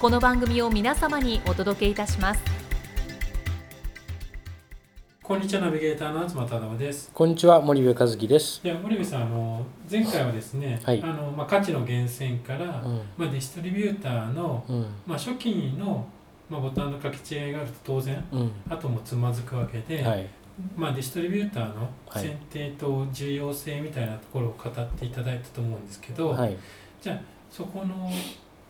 [0.00, 2.40] この番組を皆様にお届けいたします。
[5.22, 7.10] こんにちはナビゲーターの東忠夫です。
[7.12, 8.64] こんにちは森部和樹です。
[8.64, 11.02] では森部さんあの前回はですね、はい。
[11.02, 13.02] あのまあ、価値の源泉から、うん。
[13.18, 14.86] まあ、ディストリビューターの、うん。
[15.06, 16.06] まあ、初期の、
[16.48, 18.52] まあ、ボタンの書き違いがあると当然うん。
[18.70, 20.26] あともつまずくわけで、はい。
[20.78, 26.56] まあ、ディストリビューターのはい選定と重要性みたいなところを語っていただいたと思うんですけど、はい。
[27.02, 28.10] じゃあそこの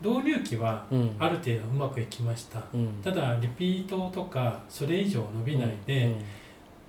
[0.00, 1.16] 導入期はうん。
[1.18, 2.88] ある程度うまくいきました、うん。
[3.02, 6.16] ただリピートとかそれ以上伸びないで、うん。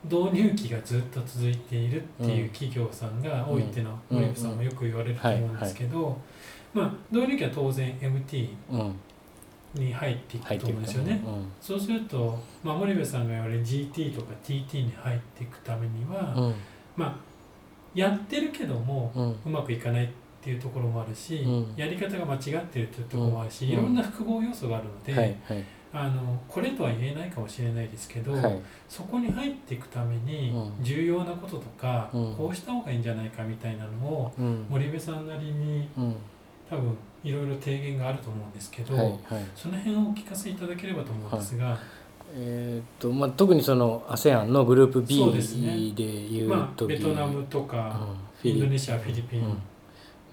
[0.03, 4.17] 導入期がずっと続いているっていう企業さんが多いっていうのはうん。
[4.17, 6.17] 森部さんもよく言われると思うんですけど、
[6.73, 8.95] まあ導入期は当然 MT うん。
[9.73, 11.21] に入っていくと思うんですよね。
[11.25, 11.29] う。
[11.29, 11.51] ん。
[11.61, 16.55] そうすると、まあ、森部さんが言われる GT とか TT に入っていくためには、うん。
[16.95, 17.15] まあ
[17.93, 19.29] やってるけどもうん。
[19.31, 20.07] うまくいかないっ
[20.43, 21.73] ていうところもあるし、うん。
[21.75, 23.71] やり方が間違ってるっていうところもあるし、うん。
[23.71, 25.65] いろんな複合要素があるので、はいはい。
[25.93, 28.59] あのこれとは言えないかもしれないですけど、はい。
[28.87, 30.83] そこに入っていくためにうん。
[30.83, 32.35] 重要なこととか、うん。
[32.35, 34.65] こうした方がいいんじゃないかみたいなのをうん。
[34.69, 36.15] 森部さんなりにうん。
[36.69, 39.17] 多分いろいろ提言があると思うんですけど、はいはい。
[39.55, 41.77] その辺をお聞かせいただければと思うんですが、
[42.33, 45.91] えーっとまあ特にその ASEAN のグループ B そうですね。
[45.93, 47.99] で言うまあ、時ベトナムとか、
[48.43, 48.51] うん。
[48.51, 49.57] インドネシアフィリピン、うん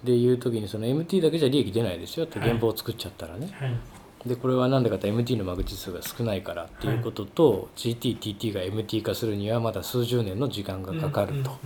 [0.04, 2.26] で言う時にその MT だけじゃ利益出ないですよ。
[2.26, 4.28] ってはい原稿を作っちゃったらね、はい。
[4.28, 11.58] でこれは何でかって MT の間口数が少ないからっていうことと、GTTT が MT 化するにはまだ数十年の時間がかかると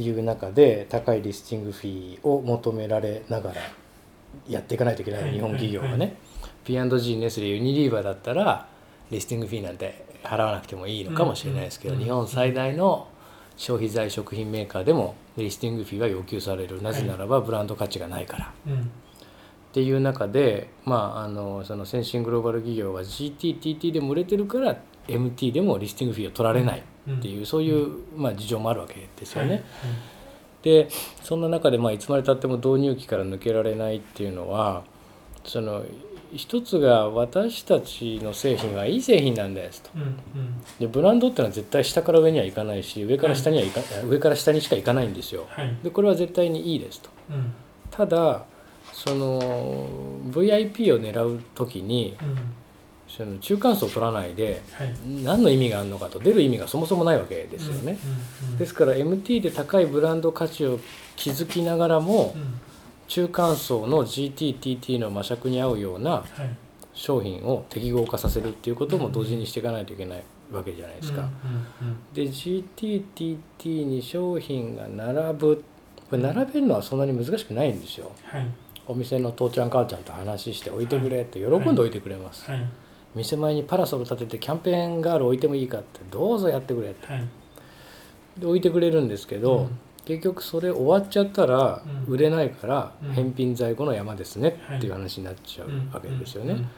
[0.00, 3.60] いう中で高いリスティングフィーを求められながら
[4.48, 5.32] やっていかないといけない、はい。
[5.32, 6.14] 日本企業はね、はい。
[6.64, 8.68] P&G ネスレユニリーバーだったら
[9.10, 12.00] リスティングフィーなんて払わなくてもいいのかもしれないですけど、うん。
[12.00, 13.08] 日本最大の
[13.56, 16.82] 消費財食品メーカーでもリスティングフィーは要求される。
[16.82, 18.52] なぜならばブランド価値がないから。
[18.66, 18.72] うん。
[18.72, 18.90] うん
[19.66, 29.50] っていう中で、まあ、あのその先進グローバル企業は GTTT でも売れてるから MT でもリスティングフィーを取られないっていう、そういう、まあ、事情もあるわけですよね。
[29.50, 29.62] はい。
[30.62, 30.88] で
[31.22, 34.82] そんな中で、まあ、いつまでたっても導入期から抜けられないっていうのは
[35.44, 35.84] その
[36.34, 39.90] 一つが私たちの製品はいい製品なんですと。
[39.94, 40.16] うんうん
[40.80, 45.46] でブランドってのは絶対下から上にはいかないし上から下にはいか、上から下にしかいかないんですよ。
[45.48, 47.10] はいでこれは絶対にいいですと。
[47.30, 47.52] うん
[47.90, 48.44] ただ
[48.92, 49.88] その
[50.30, 52.36] VIP を狙う時にうん
[53.08, 57.98] その中間層を取らないではい何の意味があるのかと出る意味がそもそもないわけですよね。
[58.58, 60.80] ですから MT で高いブランド価値を
[61.16, 62.60] 築きながらもうん
[63.08, 66.56] 中間層の GTTT の魔尺に合うようなはい。
[66.96, 71.28] 商品を適合化させるっていうことも同時にしていかないといけないわけじゃないですか。
[72.14, 75.62] で GTTT に商品が並ぶ
[76.08, 78.10] これ並べるのはそんなに難しくないんですよ。
[78.24, 78.46] はい。
[78.86, 82.66] お店の父ちゃん母ちゃんと話して置いてくれって喜んで置いてくれます、はい。
[83.14, 87.06] 店前にパラソル立ててキャンペーンガール置いてもいいかってどうぞやってくれって。
[87.12, 87.28] はい。
[88.38, 92.14] で置いてくれるんですけど、うん結局それ終わっちゃったらうん。
[92.14, 93.12] 売れないからうん。
[93.12, 94.78] 返品在庫の山ですねはい。
[94.78, 95.90] っていう話になっちゃううん。
[95.92, 96.52] わけですよね。
[96.54, 96.68] うん。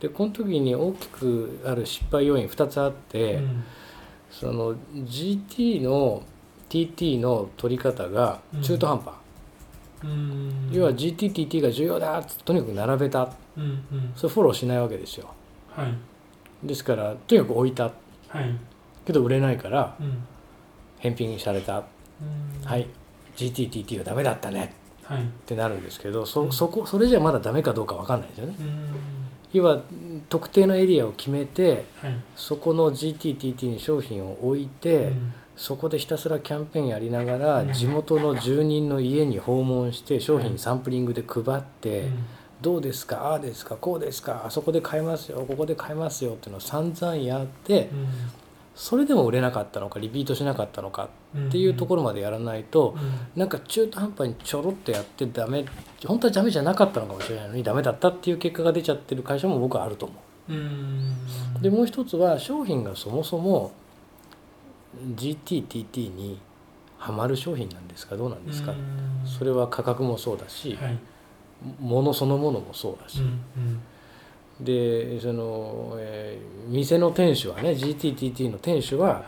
[0.00, 3.64] でこの時に大きくある失敗要因2つあって、うん。
[4.30, 6.24] その GT の
[6.68, 9.14] TT の取り方が中途半端、
[10.02, 10.70] うん。
[10.72, 13.32] 要は GTTT が重要だっとにかく並べた。
[14.16, 15.28] それフォローしないわけですよ。
[15.68, 16.66] はい。
[16.66, 17.84] ですからとにかく置いた。
[17.84, 18.56] はい。
[19.06, 20.24] けど売れないからうん。
[20.98, 21.84] 返品された、うん
[22.64, 22.86] はい。
[23.36, 24.74] GTTT はダメだったね。
[25.04, 25.22] はい。
[25.22, 26.52] ってなるんですけどそうん。
[26.52, 28.54] そこそれじゃまだダメかどうか分かんないですよね。
[28.58, 28.66] うん。
[29.52, 29.82] 要は
[30.28, 32.16] 特定のエリアを決めてはい。
[32.36, 35.34] そこの GTTT に商品を置いて、うん。
[35.56, 37.72] そこでひたすらキャンペーンやりながらうん。
[37.72, 42.08] 地元の住人の家に訪問して商品サンプリングで配って、
[42.62, 43.26] どうですか？
[43.26, 43.76] ああですか？
[43.76, 44.44] こうですか？
[44.46, 45.44] あそこで買えますよ。
[45.46, 47.90] ここで買えますよっていうのを散々やって
[48.74, 52.96] それでも売れなかったのかリピートしなかったのかっていうところまでやらないと
[53.36, 55.64] なんか中途半端にちょろっとやってダメ
[56.06, 61.62] 本当はダメじゃなかったのかもしれないのにダメだったっていう結果が出ちゃってる会社も僕はあると思う。
[61.62, 63.72] でもう一つは商品がそもそも
[65.16, 66.38] GTTT に
[66.98, 68.74] はまる商品なんですかどうなんですか？
[69.24, 70.98] それは価格もそうだし、はい、
[71.80, 73.80] 物そのものもそうだし、うんうん、
[74.60, 79.24] でその、えー、店の店主はね GTTT の店主は、はい、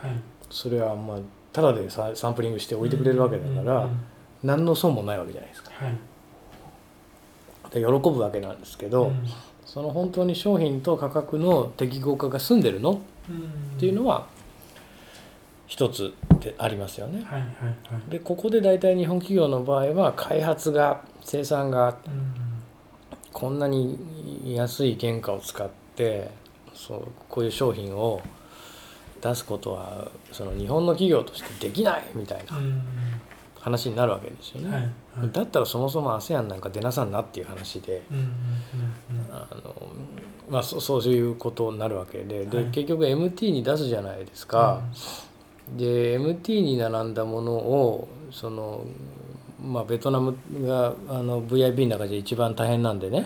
[0.49, 1.17] それはまあ
[1.51, 3.99] ただでサンプリングして置いてくれるわけだから、うんうんうん、
[4.43, 5.71] 何の損もないわけじゃないですか。
[5.73, 5.93] はい、
[7.71, 9.23] で喜ぶわけなんですけど、うん、
[9.65, 13.37] その本当に商品と価格の適合化が済んでるの、うん、
[13.77, 14.27] っていうのは
[15.67, 17.23] 一つでありますよね。
[17.25, 17.49] はいはい
[17.93, 21.97] はい、でここで大体日本企業の場合は開発が生産が
[23.35, 23.99] こんなに
[24.45, 26.31] 安い原価を使って
[26.73, 28.21] そうこういう商品を
[29.21, 32.53] 出すことはその日本の企業としてできないみたいな
[33.59, 34.69] 話になるわけですよね。
[34.69, 34.83] はい。
[35.19, 38.03] はい、だったらそもそも ASEAN なんか出なさんなっていう話で、
[39.29, 39.75] あの
[40.49, 44.81] まあ、そういうことになるわけでで、結局 MT に出すじゃないですか。
[45.75, 48.85] で MT に並んだものをその
[49.65, 53.25] まあ、ベトナムがあの VIB の中で一番大変なんでね、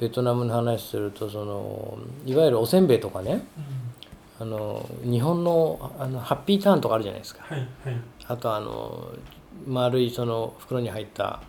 [0.00, 3.44] ベトナムの話するとそのいわゆるおせんべいとかね、
[4.40, 7.68] うん、あの日本のあのハッピーターンとかあるじゃないですか、はいはい、
[8.26, 9.12] あとあの
[9.66, 11.40] 丸いその袋に入った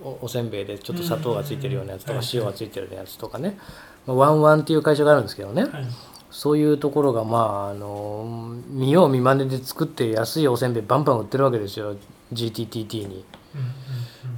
[0.00, 3.58] おおせんべいでちょっと砂糖がついてるようなやつとか塩がついてるようなやつとかね、
[4.06, 5.86] まあ、ワンワンっていう会社があるんですけどね、はい。
[6.30, 11.96] そういうところがまああの見よう見まねで作って安いおせんべいバンバン売ってるわけですよ。
[12.32, 13.24] GTTT に。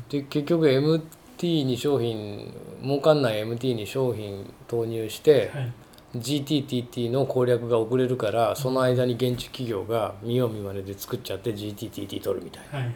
[0.09, 5.73] で結局 MT に商品儲かんない MT に商品投入して、はい、
[6.17, 12.95] GTTT の攻略が遅れるからその間に現地企業が見よう見まねで作っちゃって GTTT 取るみたいな、はいはい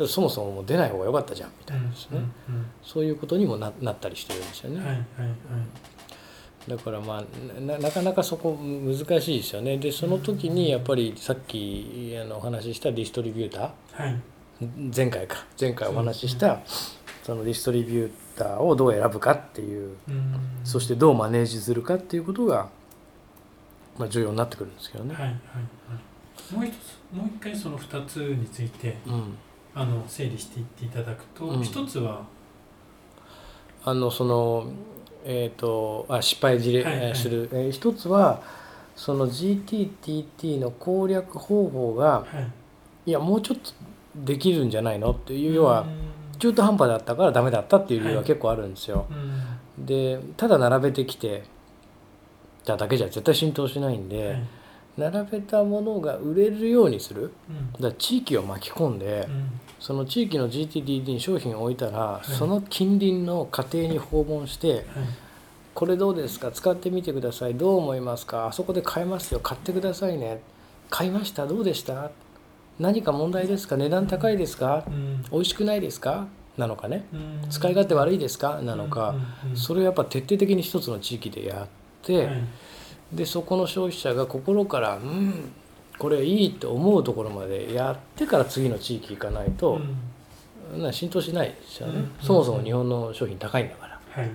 [0.00, 1.88] はい、そもそももう出ない方が良かったじゃんみたいな。
[1.88, 2.18] ですね、
[2.48, 4.78] うんうんうん、そういうことにもななったりしてるんですよね。
[4.78, 6.70] はいはいはい。
[6.70, 9.78] だからまあなかなかそこ難しいですよね。
[9.78, 14.20] でその時にやっぱりさっきあのお話ししたディストリビューター、はい、
[14.94, 15.44] 前回か。
[15.60, 16.60] 前回お話しした
[17.22, 19.96] そのディストリビューターをどう選ぶかっていう
[20.64, 22.68] そしてどうマネージするかっていうことが
[23.98, 25.14] まあ重要になってくるんですけどね。
[25.14, 25.36] はいはいは
[26.52, 29.34] い、もう一つもう一回その2つについて、うん、
[29.74, 32.24] あの整理していっていただくと、うん、一つは
[33.84, 34.72] あのその
[35.24, 38.40] えーと、あ失敗事例、はいはい、する、えー、一つは
[38.96, 42.26] その GTTT の攻略方法が、は
[43.04, 43.72] い、いやもうちょっと
[44.24, 45.86] できるんじゃないのっていう要は
[46.38, 49.06] 中途半端だったからダメだったっていう理由は結構あるんですよ。
[49.10, 49.16] は
[49.82, 51.44] い、でただ並べてきて
[52.64, 54.42] ただけじゃ絶対浸透しないんで、はい、
[54.98, 57.32] 並べたものが売れるようにする、
[57.80, 59.26] だ地域を巻き込んで、
[59.80, 64.84] その地域の GTDD に商品を置いたら、はい、その近隣の家庭に訪問して、はい、
[65.74, 66.50] これどうですか？
[66.50, 67.54] 使ってみてください。
[67.54, 68.48] どう思いますか？
[68.48, 69.40] あそこで買えますよ。
[69.40, 70.42] 買ってくださいね。
[70.90, 71.46] 買いました？
[71.46, 72.10] どうでした？
[72.78, 73.76] 何か問題ですか？
[73.76, 76.26] 値段高いですか、うん、美味しくないですか？
[76.56, 77.16] なのかね、う
[77.46, 78.60] ん、使い勝手悪いですか？
[78.62, 79.14] なのか、
[79.48, 81.68] うん、それをやっぱ徹底的に一つの地域でやっ
[82.02, 82.42] て、はい、
[83.12, 85.52] でそこの消費者が心から「うん
[85.98, 89.80] これいいと思うところまでやってから次の地域行かないと、
[90.72, 94.30] うん、浸透しないですよね、うん、そもそも日本の商品高いんだから、はい、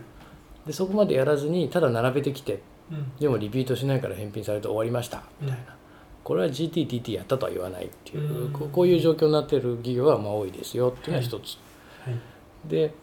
[0.67, 5.23] でそこまでやらずにただ並べてきて、うん、でもリピートしないから返品されて終わりました。
[5.39, 5.77] みたいな、
[6.23, 11.57] これは GTTT やったとは言わないっていう、こういう状況になっている企業はまあ多いですよっていうのは一つ、
[12.03, 12.19] はいは
[12.65, 12.93] い、で、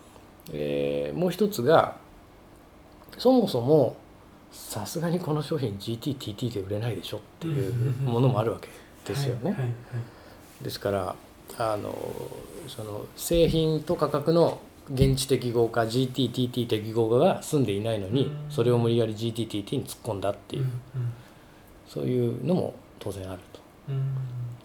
[0.52, 1.96] えー、もう一つが
[3.18, 3.96] そもそも
[4.50, 8.68] さすがにこの商品 GTTT で売れないでしょっていうものもあるわけ
[9.04, 9.74] ですよね。
[10.62, 11.14] ですから
[11.58, 11.94] あの
[12.68, 14.60] その製品と価格の
[14.92, 20.66] 現地適合化 GTTT 適合化が済んでいないのにそれを無理やり GTTT に突っ込んだっていう
[21.88, 23.60] そういうのも当然あると。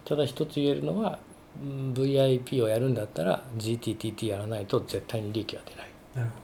[0.04, 1.18] ただ一つ言えるのは
[1.60, 5.88] VIP をやるんだったら GTTT やらないと絶対に利益は出ない。
[6.14, 6.34] なるほ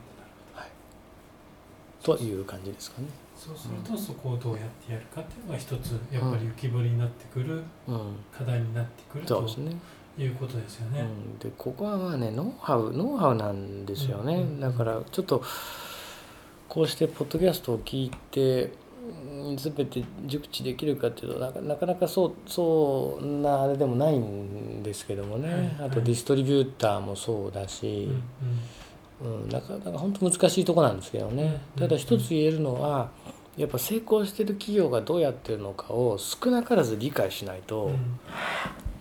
[0.57, 0.67] ど、は
[2.17, 3.09] い、という感じですかね。
[3.37, 7.63] そうするとそこをどうやってやるかっていうのが一つやっぱり浮き彫りになってくる
[8.37, 9.47] 課題になってくると、
[10.19, 11.01] いうことですよね。
[11.01, 15.43] うん、でここはまあねノウハウノウハウなんですよね、うんうん、だからちょっと
[16.69, 18.73] こうしてポッドキャストを聞いて
[19.57, 28.09] 全て熟知できるかっていうとなかなかそうそうなあれでもないんですけどもね、はい、あとディストリビューターもそうだし、
[29.23, 29.43] うんうん。
[29.43, 33.11] うん、なかなか本当難しいとこなんですけどね、ただ一つ言えるのは
[33.57, 37.91] やっぱ成功してる企業がどうやってるのかを少なからず理解しないと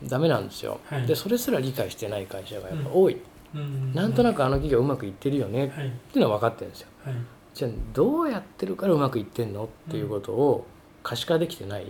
[0.03, 3.17] ダメなんですよ、はい、でそれすら理解してない会社がやっぱ多い、
[3.55, 7.15] うん、なんとなくあの企業うまくいってるよねっていうのは分かってるんですよ、はい、
[7.53, 10.65] じゃあどうやってるからうまくいってんのっていうことを
[11.03, 11.85] 可視化できてない、っ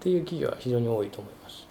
[0.00, 1.66] ていう企業は非常に多いと思います。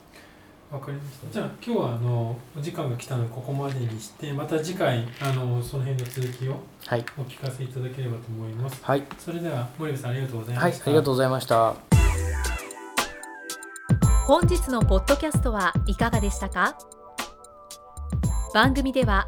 [0.71, 1.31] わかりました。
[1.31, 6.55] じゃあ今日はあのお時間が来たのでここまでにしてまた次回あのその辺の続きをお
[7.23, 11.75] 聞かせいただければと思います、はい、それでは森部さんありがとうございました、はい、ありがとうございました。
[14.27, 16.75] 本日のポッドキャストはいかがでしたか？
[18.53, 19.27] 番組では